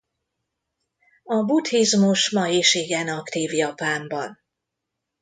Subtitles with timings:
[1.23, 4.43] A buddhizmus ma is igen aktív Japánban.